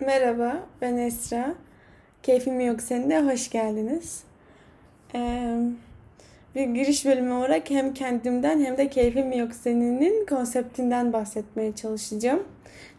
Merhaba, 0.00 0.66
ben 0.80 0.96
Esra. 0.96 1.54
Keyfim 2.22 2.60
Yok 2.60 2.82
Seninle 2.82 3.22
hoş 3.22 3.50
geldiniz. 3.50 4.24
Ee, 5.14 5.58
bir 6.54 6.64
giriş 6.64 7.06
bölümü 7.06 7.32
olarak 7.32 7.70
hem 7.70 7.94
kendimden 7.94 8.60
hem 8.60 8.76
de 8.76 8.88
Keyfim 8.88 9.32
Yok 9.32 9.54
Senin'in 9.54 10.26
konseptinden 10.26 11.12
bahsetmeye 11.12 11.74
çalışacağım. 11.74 12.42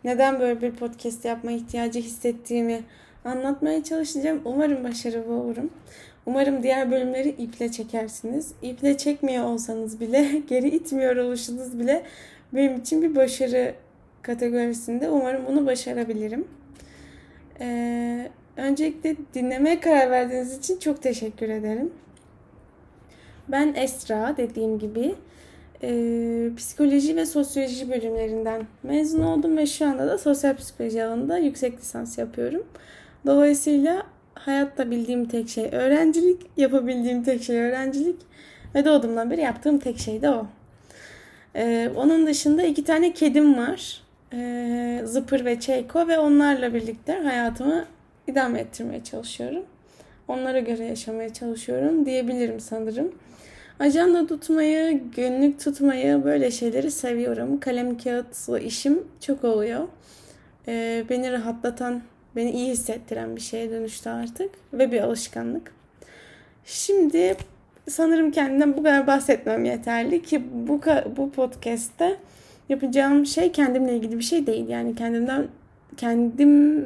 Neden 0.04 0.40
böyle 0.40 0.62
bir 0.62 0.72
podcast 0.72 1.26
yapma 1.26 1.52
ihtiyacı 1.52 2.00
hissettiğimi 2.00 2.80
anlatmaya 3.26 3.84
çalışacağım. 3.84 4.42
Umarım 4.46 4.84
başarılı 4.84 5.34
olurum. 5.34 5.70
Umarım 6.26 6.64
diğer 6.64 6.92
bölümleri 6.92 7.30
iple 7.30 7.72
çekersiniz. 7.72 8.54
İple 8.62 8.98
çekmiyor 8.98 9.46
olsanız 9.46 10.00
bile, 10.00 10.42
geri 10.48 10.70
itmiyor 10.70 11.16
oluşunuz 11.16 11.80
bile 11.80 12.04
benim 12.54 12.76
için 12.80 13.02
bir 13.02 13.16
başarı 13.16 13.74
kategorisinde. 14.22 15.10
Umarım 15.10 15.46
bunu 15.48 15.66
başarabilirim. 15.66 16.57
Ee, 17.60 18.32
öncelikle 18.58 19.16
dinlemeye 19.34 19.80
karar 19.80 20.12
verdiğiniz 20.12 20.58
için 20.58 20.80
çok 20.80 21.02
teşekkür 21.02 21.50
ederim. 21.50 21.92
Ben 23.48 23.74
Esra 23.74 24.36
dediğim 24.38 24.80
gibi 24.80 25.16
e, 25.84 25.90
psikoloji 26.58 27.16
ve 27.16 27.26
sosyoloji 27.26 27.90
bölümlerinden 27.90 28.68
mezun 28.84 29.24
oldum 29.24 29.58
ve 29.58 29.66
şu 29.66 29.86
anda 29.86 30.08
da 30.08 30.18
sosyal 30.18 30.56
psikoloji 30.56 31.04
alanında 31.04 31.38
yüksek 31.38 31.80
lisans 31.80 32.18
yapıyorum. 32.18 32.64
Dolayısıyla 33.26 34.04
hayatta 34.34 34.92
bildiğim 34.92 35.26
tek 35.26 35.50
şey 35.50 35.70
öğrencilik, 35.72 36.42
yapabildiğim 36.58 37.24
tek 37.24 37.44
şey 37.44 37.58
öğrencilik 37.58 38.16
ve 38.76 38.86
doğduğumdan 38.86 39.32
beri 39.32 39.42
yaptığım 39.42 39.80
tek 39.80 40.00
şey 40.00 40.22
de 40.22 40.30
o. 40.30 40.48
Ee, 41.56 41.92
onun 41.96 42.28
dışında 42.28 42.64
iki 42.64 42.84
tane 42.84 43.14
kedim 43.14 43.58
var 43.58 44.04
e, 44.34 45.02
Zıpır 45.06 45.46
ve 45.46 45.60
Çeyko 45.60 46.08
ve 46.08 46.20
onlarla 46.20 46.74
birlikte 46.74 47.14
hayatımı 47.14 47.86
idame 48.28 48.60
ettirmeye 48.60 49.04
çalışıyorum. 49.04 49.64
Onlara 50.28 50.60
göre 50.60 50.86
yaşamaya 50.86 51.34
çalışıyorum 51.34 52.06
diyebilirim 52.06 52.60
sanırım. 52.60 53.12
Ajanda 53.80 54.28
tutmayı, 54.28 55.02
günlük 55.16 55.60
tutmayı 55.60 56.24
böyle 56.24 56.52
şeyleri 56.52 56.92
seviyorum. 56.92 57.60
Kalem 57.60 57.98
kağıtla 57.98 58.60
işim 58.60 59.04
çok 59.22 59.44
oluyor. 59.44 59.88
Ee, 60.68 61.06
beni 61.10 61.32
rahatlatan, 61.32 62.02
beni 62.36 62.52
iyi 62.52 62.72
hissettiren 62.72 63.36
bir 63.36 63.42
şeye 63.42 63.70
dönüştü 63.70 64.10
artık 64.10 64.52
ve 64.74 64.92
bir 64.92 65.02
alışkanlık. 65.02 65.72
Şimdi 66.66 67.38
sanırım 67.90 68.32
kendimden 68.32 68.78
bu 68.78 68.84
kadar 68.84 69.08
bahsetmem 69.08 69.66
yeterli 69.66 70.22
ki 70.22 70.44
bu 70.54 70.82
bu 71.18 71.32
podcast'te 71.32 72.18
yapacağım 72.70 73.26
şey 73.26 73.52
kendimle 73.52 73.96
ilgili 73.96 74.18
bir 74.18 74.24
şey 74.24 74.48
değil. 74.48 74.70
Yani 74.70 74.96
kendimden 74.96 75.48
kendim 75.98 76.86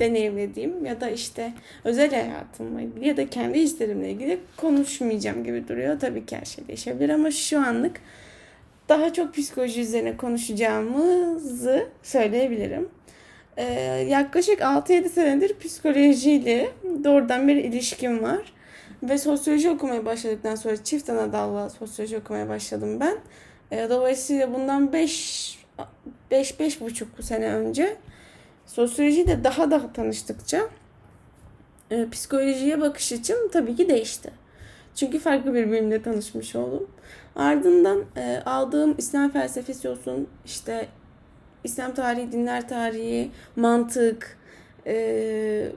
deneyimlediğim 0.00 0.86
ya 0.86 1.00
da 1.00 1.10
işte 1.10 1.52
özel 1.84 2.10
hayatımla 2.10 2.80
ilgili 2.80 3.08
ya 3.08 3.16
da 3.16 3.30
kendi 3.30 3.58
hislerimle 3.58 4.10
ilgili 4.10 4.40
konuşmayacağım 4.56 5.44
gibi 5.44 5.68
duruyor. 5.68 6.00
Tabii 6.00 6.26
ki 6.26 6.36
her 6.36 6.44
şey 6.44 6.68
değişebilir 6.68 7.08
ama 7.08 7.30
şu 7.30 7.60
anlık 7.60 8.00
daha 8.88 9.12
çok 9.12 9.34
psikoloji 9.34 9.80
üzerine 9.80 10.16
konuşacağımızı 10.16 11.88
söyleyebilirim. 12.02 12.88
Ee, 13.56 13.64
yaklaşık 14.08 14.60
6-7 14.60 15.08
senedir 15.08 15.58
psikolojiyle 15.58 16.68
doğrudan 17.04 17.48
bir 17.48 17.56
ilişkim 17.56 18.22
var. 18.22 18.52
Ve 19.02 19.18
sosyoloji 19.18 19.70
okumaya 19.70 20.06
başladıktan 20.06 20.54
sonra 20.54 20.84
çift 20.84 21.10
ana 21.10 21.32
dallı 21.32 21.70
sosyoloji 21.70 22.18
okumaya 22.18 22.48
başladım 22.48 23.00
ben. 23.00 23.18
E, 23.74 23.90
dolayısıyla 23.90 24.54
bundan 24.54 24.92
5 24.92 25.58
5 26.30 26.60
beş 26.60 26.80
buçuk 26.80 27.08
sene 27.24 27.54
önce 27.54 27.96
sosyolojiyle 28.66 29.44
daha 29.44 29.70
da 29.70 29.92
tanıştıkça 29.92 30.68
e, 31.90 32.10
psikolojiye 32.10 32.80
bakış 32.80 33.12
açım 33.12 33.48
tabii 33.52 33.76
ki 33.76 33.88
değişti. 33.88 34.30
Çünkü 34.94 35.18
farklı 35.18 35.54
bir 35.54 35.72
bilimle 35.72 36.02
tanışmış 36.02 36.56
oldum. 36.56 36.90
Ardından 37.36 38.04
e, 38.16 38.42
aldığım 38.46 38.94
İslam 38.98 39.30
felsefesi 39.30 39.88
olsun, 39.88 40.28
işte 40.44 40.88
İslam 41.64 41.94
tarihi, 41.94 42.32
dinler 42.32 42.68
tarihi, 42.68 43.30
mantık 43.56 44.38
e, 44.86 45.72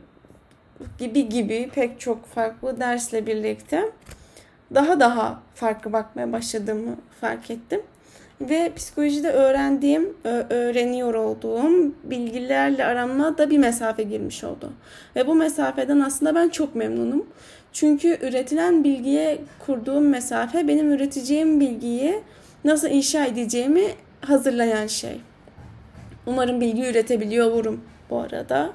gibi 0.98 1.30
gibi 1.30 1.70
pek 1.76 2.00
çok 2.00 2.26
farklı 2.26 2.80
dersle 2.80 3.28
birlikte 3.28 3.92
daha 4.76 5.00
daha 5.00 5.42
farklı 5.56 5.94
bakmaya 5.94 6.32
başladığımı 6.32 6.96
fark 7.22 7.52
ettim. 7.52 7.82
Ve 8.42 8.72
psikolojide 8.76 9.30
öğrendiğim, 9.30 10.14
öğreniyor 10.50 11.14
olduğum 11.14 11.94
bilgilerle 12.04 12.86
aramma 12.86 13.38
da 13.38 13.50
bir 13.50 13.58
mesafe 13.58 14.04
girmiş 14.04 14.44
oldu. 14.44 14.74
Ve 15.16 15.28
bu 15.28 15.36
mesafeden 15.36 16.00
aslında 16.00 16.36
ben 16.36 16.50
çok 16.50 16.76
memnunum. 16.76 17.26
Çünkü 17.74 18.18
üretilen 18.22 18.84
bilgiye 18.84 19.38
kurduğum 19.66 20.10
mesafe 20.10 20.68
benim 20.68 20.92
üreteceğim 20.92 21.60
bilgiyi 21.60 22.22
nasıl 22.66 22.88
inşa 22.88 23.26
edeceğimi 23.26 23.84
hazırlayan 24.22 24.88
şey. 24.88 25.22
Umarım 26.26 26.62
bilgi 26.62 26.86
üretebiliyor 26.86 27.52
olurum 27.52 27.82
bu 28.10 28.20
arada. 28.20 28.72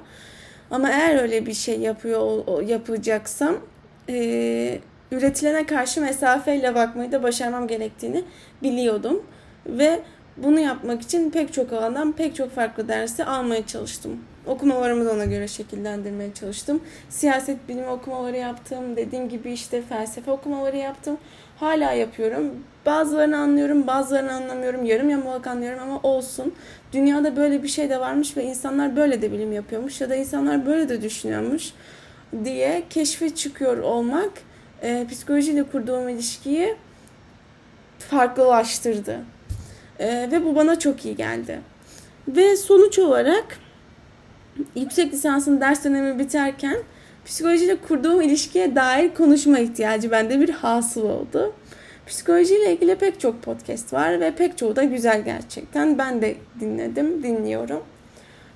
Ama 0.71 0.89
eğer 0.89 1.21
öyle 1.21 1.45
bir 1.45 1.53
şey 1.53 1.79
yapıyor 1.79 2.61
yapacaksam 2.61 3.57
e, 4.09 4.79
üretilene 5.13 5.65
karşı 5.65 6.01
mesafeyle 6.01 6.75
bakmayı 6.75 7.11
da 7.11 7.23
başarmam 7.23 7.67
gerektiğini 7.67 8.23
biliyordum. 8.63 9.23
Ve 9.65 9.99
bunu 10.37 10.59
yapmak 10.59 11.01
için 11.01 11.29
pek 11.29 11.53
çok 11.53 11.73
alandan 11.73 12.11
pek 12.11 12.35
çok 12.35 12.51
farklı 12.51 12.87
dersi 12.87 13.25
almaya 13.25 13.67
çalıştım. 13.67 14.19
Okumalarımı 14.47 15.05
da 15.05 15.11
ona 15.13 15.25
göre 15.25 15.47
şekillendirmeye 15.47 16.33
çalıştım. 16.33 16.81
Siyaset 17.09 17.69
bilimi 17.69 17.87
okumaları 17.87 18.37
yaptım. 18.37 18.95
Dediğim 18.95 19.29
gibi 19.29 19.51
işte 19.51 19.81
felsefe 19.81 20.31
okumaları 20.31 20.77
yaptım. 20.77 21.17
Hala 21.57 21.91
yapıyorum. 21.91 22.51
Bazılarını 22.85 23.37
anlıyorum, 23.37 23.87
bazılarını 23.87 24.33
anlamıyorum. 24.33 24.85
Yarım 24.85 25.09
yamalak 25.09 25.47
anlıyorum 25.47 25.79
ama 25.83 25.99
olsun. 26.03 26.53
Dünyada 26.93 27.35
böyle 27.35 27.63
bir 27.63 27.67
şey 27.67 27.89
de 27.89 27.99
varmış 27.99 28.37
ve 28.37 28.43
insanlar 28.43 28.95
böyle 28.95 29.21
de 29.21 29.31
bilim 29.31 29.53
yapıyormuş 29.53 30.01
ya 30.01 30.09
da 30.09 30.15
insanlar 30.15 30.65
böyle 30.65 30.89
de 30.89 31.01
düşünüyormuş 31.01 31.73
diye 32.45 32.83
keşfe 32.89 33.35
çıkıyor 33.35 33.77
olmak 33.77 34.31
e, 34.83 35.07
psikolojiyle 35.09 35.63
kurduğum 35.63 36.09
ilişkiyi 36.09 36.75
farklılaştırdı. 37.99 39.19
E, 39.99 40.31
ve 40.31 40.45
bu 40.45 40.55
bana 40.55 40.79
çok 40.79 41.05
iyi 41.05 41.15
geldi. 41.15 41.61
Ve 42.27 42.55
sonuç 42.55 42.99
olarak 42.99 43.45
yüksek 44.75 45.13
lisansın 45.13 45.61
ders 45.61 45.85
dönemi 45.85 46.19
biterken 46.19 46.77
psikolojiyle 47.25 47.75
kurduğum 47.75 48.21
ilişkiye 48.21 48.75
dair 48.75 49.13
konuşma 49.13 49.59
ihtiyacı 49.59 50.11
bende 50.11 50.39
bir 50.39 50.49
hasıl 50.49 51.09
oldu. 51.09 51.53
Psikolojiyle 52.07 52.73
ilgili 52.73 52.95
pek 52.95 53.19
çok 53.19 53.41
podcast 53.43 53.93
var 53.93 54.19
ve 54.19 54.35
pek 54.35 54.57
çoğu 54.57 54.75
da 54.75 54.83
güzel 54.83 55.25
gerçekten. 55.25 55.97
Ben 55.97 56.21
de 56.21 56.35
dinledim, 56.59 57.23
dinliyorum. 57.23 57.83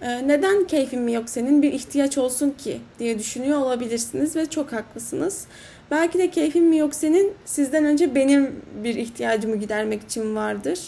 Ee, 0.02 0.28
neden 0.28 0.68
keyfim 0.68 1.08
yok 1.08 1.30
senin 1.30 1.62
bir 1.62 1.74
ihtiyaç 1.74 2.18
olsun 2.18 2.52
ki 2.52 2.82
diye 3.00 3.20
düşünüyor 3.20 3.60
olabilirsiniz 3.60 4.36
ve 4.36 4.46
çok 4.46 4.74
haklısınız. 4.74 5.46
Belki 5.92 6.20
de 6.20 6.32
keyfim 6.32 6.66
mi 6.66 6.78
yok 6.78 6.96
senin 6.96 7.34
sizden 7.46 7.86
önce 7.86 8.16
benim 8.16 8.56
bir 8.84 8.96
ihtiyacımı 8.96 9.56
gidermek 9.56 10.04
için 10.04 10.36
vardır. 10.36 10.80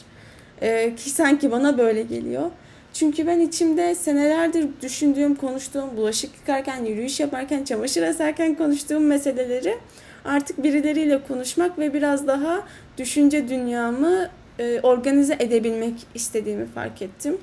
Ee, 0.62 0.96
ki 0.96 1.10
sanki 1.10 1.52
bana 1.52 1.78
böyle 1.78 2.04
geliyor. 2.04 2.52
Çünkü 2.94 3.28
ben 3.28 3.40
içimde 3.40 3.96
senelerdir 3.96 4.68
düşündüğüm, 4.82 5.36
konuştuğum, 5.36 5.98
bulaşık 5.98 6.36
yıkarken, 6.40 6.86
yürüyüş 6.86 7.20
yaparken, 7.20 7.64
çamaşır 7.64 8.04
asarken 8.04 8.56
konuştuğum 8.56 9.06
meseleleri 9.06 9.78
artık 10.26 10.64
birileriyle 10.64 11.24
konuşmak 11.28 11.80
ve 11.80 11.94
biraz 11.94 12.28
daha 12.28 12.64
düşünce 12.98 13.50
dünyamı 13.50 14.30
e, 14.60 14.80
organize 14.84 15.38
edebilmek 15.40 15.94
istediğimi 16.16 16.66
fark 16.66 17.02
ettim. 17.02 17.38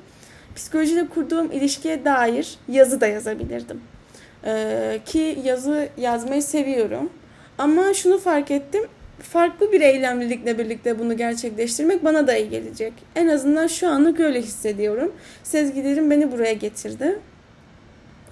Psikolojiyle 0.56 1.06
kurduğum 1.06 1.52
ilişkiye 1.52 2.04
dair 2.04 2.58
yazı 2.68 3.00
da 3.00 3.06
yazabilirdim. 3.06 3.80
Ee, 4.44 4.98
ki 5.06 5.38
yazı 5.44 5.88
yazmayı 5.96 6.42
seviyorum. 6.42 7.10
Ama 7.58 7.94
şunu 7.94 8.18
fark 8.18 8.50
ettim. 8.50 8.82
Farklı 9.18 9.72
bir 9.72 9.80
eylemlilikle 9.80 10.58
birlikte 10.58 10.98
bunu 10.98 11.16
gerçekleştirmek 11.16 12.04
bana 12.04 12.26
da 12.26 12.36
iyi 12.36 12.50
gelecek. 12.50 12.92
En 13.14 13.28
azından 13.28 13.66
şu 13.66 13.88
anlık 13.88 14.20
öyle 14.20 14.42
hissediyorum. 14.42 15.12
Sezgilerim 15.42 16.10
beni 16.10 16.32
buraya 16.32 16.52
getirdi. 16.52 17.18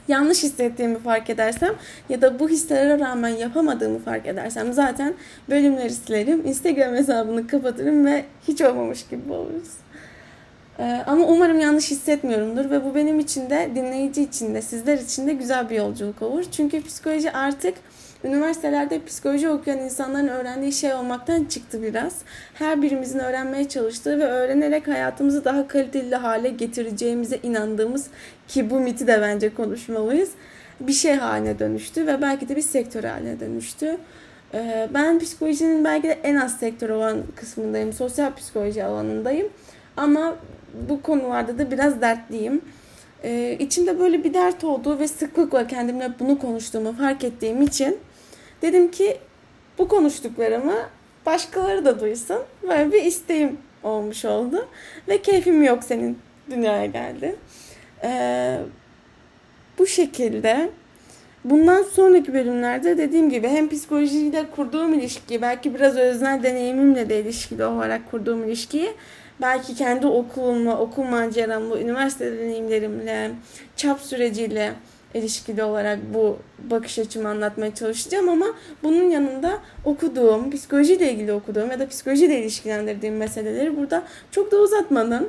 Yanlış 0.09 0.43
hissettiğimi 0.43 0.99
fark 0.99 1.31
edersem 1.31 1.75
ya 2.09 2.23
da 2.23 2.38
bu 2.38 2.49
hislere 2.49 2.99
rağmen 2.99 3.29
yapamadığımı 3.29 3.99
fark 3.99 4.26
edersem 4.26 4.73
zaten 4.73 5.15
bölümleri 5.50 5.91
silerim. 5.91 6.47
Instagram 6.47 6.94
hesabını 6.94 7.47
kapatırım 7.47 8.06
ve 8.06 8.25
hiç 8.49 8.61
olmamış 8.61 9.06
gibi 9.06 9.32
oluruz. 9.32 9.70
Ee, 10.79 11.00
ama 11.06 11.25
umarım 11.25 11.59
yanlış 11.59 11.91
hissetmiyorumdur 11.91 12.70
ve 12.70 12.85
bu 12.85 12.94
benim 12.94 13.20
için 13.20 13.50
de 13.50 13.70
dinleyici 13.75 14.23
için 14.23 14.55
de 14.55 14.62
sizler 14.62 14.99
için 14.99 15.27
de 15.27 15.32
güzel 15.32 15.70
bir 15.70 15.77
yolculuk 15.77 16.23
olur. 16.23 16.44
Çünkü 16.53 16.82
psikoloji 16.82 17.32
artık 17.32 17.75
üniversitelerde 18.25 19.05
psikoloji 19.05 19.49
okuyan 19.49 19.79
insanların 19.79 20.29
öğrendiği 20.29 20.73
şey 20.73 20.94
olmaktan 20.94 21.44
çıktı 21.44 21.82
biraz. 21.82 22.15
Her 22.55 22.82
birimizin 22.82 23.19
öğrenmeye 23.19 23.69
çalıştığı 23.69 24.19
ve 24.19 24.25
öğrenerek 24.25 24.88
hayatımızı 24.88 25.44
daha 25.44 25.69
kaliteli 25.69 26.17
hale 26.17 26.49
getireceğimize 26.49 27.38
inandığımız 27.43 28.06
ki 28.49 28.71
bu 28.71 28.81
miti 28.81 29.06
de 29.06 29.21
bence 29.21 29.55
konuşmalıyız. 29.55 30.31
Bir 30.81 30.93
şey 30.93 31.15
haline 31.15 31.59
dönüştü 31.59 32.06
ve 32.06 32.23
belki 32.23 32.49
de 32.49 32.56
bir 32.56 32.62
sektör 32.62 33.05
haline 33.05 33.41
dönüştü. 33.41 33.97
Ee, 34.55 34.88
ben 34.94 35.19
psikolojinin 35.19 35.85
belki 35.85 36.09
de 36.09 36.19
en 36.23 36.37
az 36.37 36.56
sektör 36.56 36.91
olan 36.91 37.23
kısmındayım. 37.37 37.93
Sosyal 37.93 38.35
psikoloji 38.35 38.85
alanındayım. 38.85 39.49
Ama 39.97 40.37
bu 40.88 41.03
konularda 41.03 41.59
da 41.59 41.70
biraz 41.70 42.00
dertliyim. 42.00 42.61
Ee, 43.25 43.56
içimde 43.59 43.99
böyle 43.99 44.25
bir 44.25 44.35
dert 44.35 44.65
olduğu 44.65 44.99
ve 44.99 45.09
sıklıkla 45.09 45.67
kendimle 45.67 46.12
bunu 46.20 46.38
konuştuğumu 46.38 46.93
fark 46.93 47.25
ettiğim 47.25 47.62
için 47.62 47.99
dedim 48.64 48.90
ki 48.90 49.16
bu 49.78 49.88
konuştuklarımı 49.88 50.76
başkaları 51.26 51.84
da 51.84 52.00
duysun. 52.00 52.38
Böyle 52.62 52.93
bir 52.93 53.02
isteğim 53.02 53.58
olmuş 53.82 54.25
oldu. 54.25 54.69
Ve 55.08 55.22
keyfim 55.22 55.62
yok 55.62 55.84
senin 55.84 56.19
dünyaya 56.50 56.87
geldi. 56.87 57.37
Ee, 58.05 58.58
bu 59.78 59.87
şekilde 59.87 60.70
bundan 61.44 61.82
sonraki 61.82 62.34
bölümlerde 62.34 62.99
dediğim 62.99 63.31
gibi 63.31 63.49
hem 63.49 63.69
psikolojiyle 63.69 64.44
kurduğum 64.56 64.94
ilişki 64.94 65.43
belki 65.43 65.75
biraz 65.75 65.96
öznel 65.96 66.43
deneyimimle 66.43 67.08
de 67.08 67.20
ilişkili 67.20 67.64
olarak 67.64 68.10
kurduğum 68.10 68.44
ilişkiyi 68.44 68.93
belki 69.40 69.75
kendi 69.75 70.06
okulumla, 70.06 70.78
okul 70.78 71.05
maceramla, 71.05 71.81
üniversite 71.81 72.38
deneyimlerimle, 72.38 73.31
çap 73.76 74.00
süreciyle 74.00 74.72
ilişkili 75.14 75.62
olarak 75.62 75.99
bu 76.14 76.38
bakış 76.70 76.99
açımı 76.99 77.28
anlatmaya 77.28 77.75
çalışacağım 77.75 78.28
ama 78.28 78.46
bunun 78.82 79.11
yanında 79.11 79.58
okuduğum, 79.84 80.50
psikolojiyle 80.50 81.12
ilgili 81.12 81.32
okuduğum 81.32 81.70
ya 81.70 81.78
da 81.78 81.88
psikolojiyle 81.88 82.40
ilişkilendirdiğim 82.40 83.16
meseleleri 83.16 83.76
burada 83.76 84.02
çok 84.31 84.52
da 84.52 84.56
uzatmadan 84.56 85.28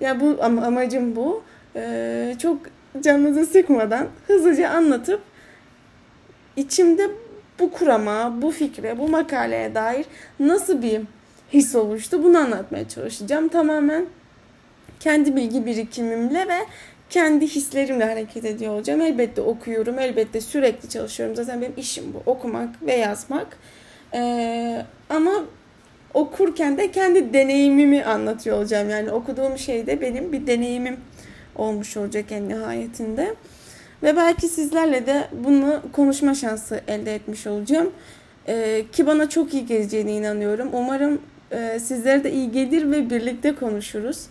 ya 0.00 0.20
bu 0.20 0.24
am- 0.24 0.64
amacım 0.64 1.16
bu. 1.16 1.42
Çok 2.38 2.58
canınızı 3.00 3.46
sıkmadan 3.46 4.06
hızlıca 4.26 4.70
anlatıp 4.70 5.20
içimde 6.56 7.10
bu 7.58 7.72
kurama, 7.72 8.42
bu 8.42 8.50
fikre, 8.50 8.98
bu 8.98 9.08
makaleye 9.08 9.74
dair 9.74 10.06
nasıl 10.40 10.82
bir 10.82 11.00
his 11.52 11.74
oluştu 11.74 12.24
bunu 12.24 12.38
anlatmaya 12.38 12.88
çalışacağım. 12.88 13.48
Tamamen 13.48 14.06
kendi 15.00 15.36
bilgi 15.36 15.66
birikimimle 15.66 16.48
ve 16.48 16.58
kendi 17.12 17.46
hislerimle 17.46 18.04
hareket 18.04 18.44
ediyor 18.44 18.74
olacağım. 18.74 19.00
Elbette 19.00 19.40
okuyorum, 19.40 19.98
elbette 19.98 20.40
sürekli 20.40 20.88
çalışıyorum. 20.88 21.36
Zaten 21.36 21.60
benim 21.60 21.72
işim 21.76 22.04
bu. 22.14 22.30
Okumak 22.30 22.82
ve 22.82 22.94
yazmak. 22.94 23.58
Ee, 24.14 24.82
ama 25.10 25.32
okurken 26.14 26.78
de 26.78 26.90
kendi 26.90 27.32
deneyimimi 27.32 28.04
anlatıyor 28.04 28.56
olacağım. 28.56 28.90
Yani 28.90 29.10
okuduğum 29.10 29.58
şey 29.58 29.86
de 29.86 30.00
benim 30.00 30.32
bir 30.32 30.46
deneyimim 30.46 30.96
olmuş 31.56 31.96
olacak 31.96 32.24
en 32.32 32.48
nihayetinde. 32.48 33.34
Ve 34.02 34.16
belki 34.16 34.48
sizlerle 34.48 35.06
de 35.06 35.28
bunu 35.44 35.82
konuşma 35.92 36.34
şansı 36.34 36.80
elde 36.88 37.14
etmiş 37.14 37.46
olacağım. 37.46 37.90
Ee, 38.48 38.84
ki 38.92 39.06
bana 39.06 39.28
çok 39.28 39.54
iyi 39.54 39.66
geleceğine 39.66 40.12
inanıyorum. 40.12 40.68
Umarım 40.72 41.20
e, 41.50 41.78
sizlere 41.78 42.24
de 42.24 42.32
iyi 42.32 42.52
gelir 42.52 42.90
ve 42.90 43.10
birlikte 43.10 43.54
konuşuruz. 43.54 44.26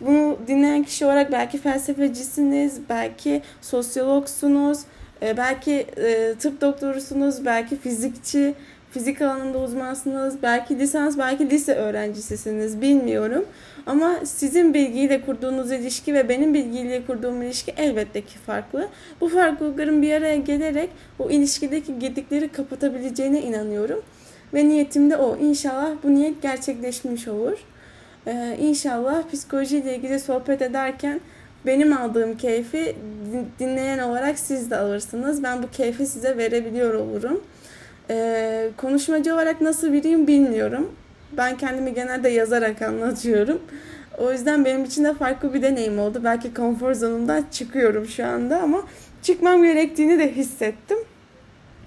Bunu 0.00 0.38
dinleyen 0.46 0.82
kişi 0.82 1.06
olarak 1.06 1.32
belki 1.32 1.58
felsefecisiniz, 1.58 2.80
belki 2.88 3.42
sosyologsunuz, 3.60 4.78
e, 5.22 5.36
belki 5.36 5.86
e, 5.96 6.34
tıp 6.38 6.60
doktorusunuz, 6.60 7.44
belki 7.44 7.76
fizikçi, 7.76 8.54
fizik 8.90 9.22
alanında 9.22 9.58
uzmansınız, 9.58 10.42
belki 10.42 10.78
lisans, 10.78 11.18
belki 11.18 11.50
lise 11.50 11.74
öğrencisisiniz 11.74 12.80
bilmiyorum. 12.80 13.44
Ama 13.86 14.16
sizin 14.24 14.74
bilgiyle 14.74 15.20
kurduğunuz 15.20 15.72
ilişki 15.72 16.14
ve 16.14 16.28
benim 16.28 16.54
bilgiyle 16.54 17.06
kurduğum 17.06 17.42
ilişki 17.42 17.74
elbette 17.76 18.20
ki 18.20 18.38
farklı. 18.38 18.88
Bu 19.20 19.28
farklılıkların 19.28 20.02
bir 20.02 20.12
araya 20.12 20.36
gelerek 20.36 20.90
o 21.18 21.30
ilişkideki 21.30 21.98
gedikleri 21.98 22.48
kapatabileceğine 22.48 23.42
inanıyorum. 23.42 24.02
Ve 24.54 24.68
niyetim 24.68 25.10
de 25.10 25.16
o. 25.16 25.36
İnşallah 25.36 25.90
bu 26.02 26.14
niyet 26.14 26.42
gerçekleşmiş 26.42 27.28
olur. 27.28 27.58
Ee, 28.26 28.56
inşallah 28.60 29.30
psikolojiyle 29.32 29.96
ilgili 29.96 30.20
sohbet 30.20 30.62
ederken 30.62 31.20
benim 31.66 31.92
aldığım 31.96 32.36
keyfi 32.36 32.96
dinleyen 33.58 33.98
olarak 33.98 34.38
siz 34.38 34.70
de 34.70 34.76
alırsınız. 34.76 35.42
Ben 35.42 35.62
bu 35.62 35.70
keyfi 35.70 36.06
size 36.06 36.36
verebiliyor 36.36 36.94
olurum. 36.94 37.40
Ee, 38.10 38.70
konuşmacı 38.76 39.34
olarak 39.34 39.60
nasıl 39.60 39.92
biriyim 39.92 40.26
bilmiyorum. 40.26 40.92
Ben 41.36 41.56
kendimi 41.56 41.94
genelde 41.94 42.28
yazarak 42.28 42.82
anlatıyorum. 42.82 43.62
O 44.18 44.32
yüzden 44.32 44.64
benim 44.64 44.84
için 44.84 45.04
de 45.04 45.14
farklı 45.14 45.54
bir 45.54 45.62
deneyim 45.62 45.98
oldu. 45.98 46.20
Belki 46.24 46.54
konfor 46.54 46.94
zonumdan 46.94 47.44
çıkıyorum 47.52 48.06
şu 48.06 48.26
anda 48.26 48.60
ama 48.62 48.82
çıkmam 49.22 49.62
gerektiğini 49.62 50.18
de 50.18 50.34
hissettim. 50.34 50.98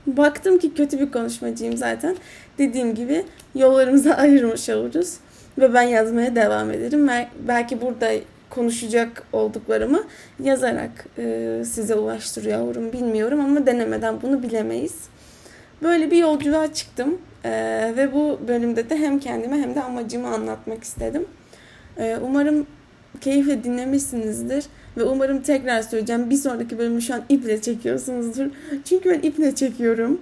Baktım 0.07 0.57
ki 0.57 0.73
kötü 0.73 0.99
bir 0.99 1.11
konuşmacıyım 1.11 1.77
zaten. 1.77 2.15
Dediğim 2.57 2.95
gibi 2.95 3.25
yollarımızı 3.55 4.15
ayırmış 4.17 4.69
oluruz. 4.69 5.17
Ve 5.57 5.73
ben 5.73 5.81
yazmaya 5.81 6.35
devam 6.35 6.71
ederim. 6.71 7.09
Belki 7.47 7.81
burada 7.81 8.11
konuşacak 8.49 9.23
olduklarımı 9.33 10.03
yazarak 10.43 11.05
e, 11.17 11.61
size 11.65 11.95
ulaştırıyorum 11.95 12.93
bilmiyorum 12.93 13.39
ama 13.39 13.65
denemeden 13.65 14.21
bunu 14.21 14.43
bilemeyiz. 14.43 14.95
Böyle 15.83 16.11
bir 16.11 16.17
yolculuğa 16.17 16.73
çıktım 16.73 17.17
e, 17.43 17.51
ve 17.97 18.13
bu 18.13 18.39
bölümde 18.47 18.89
de 18.89 18.97
hem 18.97 19.19
kendime 19.19 19.57
hem 19.57 19.75
de 19.75 19.83
amacımı 19.83 20.27
anlatmak 20.27 20.83
istedim. 20.83 21.25
E, 21.97 22.17
umarım 22.23 22.67
keyifle 23.21 23.63
dinlemişsinizdir 23.63 24.65
ve 24.97 25.03
umarım 25.03 25.41
tekrar 25.41 25.81
söyleyeceğim 25.81 26.29
bir 26.29 26.35
sonraki 26.35 26.77
bölümü 26.77 27.01
şu 27.01 27.13
an 27.13 27.21
iple 27.29 27.61
çekiyorsunuzdur. 27.61 28.45
Çünkü 28.85 29.09
ben 29.09 29.19
iple 29.19 29.55
çekiyorum. 29.55 30.21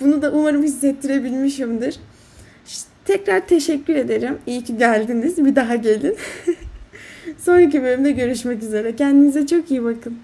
Bunu 0.00 0.22
da 0.22 0.32
umarım 0.32 0.62
hissettirebilmişimdir. 0.62 1.98
Tekrar 3.04 3.46
teşekkür 3.46 3.94
ederim. 3.94 4.38
İyi 4.46 4.64
ki 4.64 4.78
geldiniz. 4.78 5.44
Bir 5.44 5.56
daha 5.56 5.76
gelin. 5.76 6.16
sonraki 7.38 7.82
bölümde 7.82 8.10
görüşmek 8.10 8.62
üzere. 8.62 8.96
Kendinize 8.96 9.46
çok 9.46 9.70
iyi 9.70 9.84
bakın. 9.84 10.18